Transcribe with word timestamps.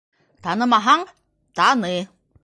Танымаһаң, 0.45 1.03
таны! 1.59 1.91